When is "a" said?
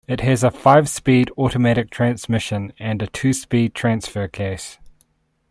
0.43-0.49, 3.03-3.07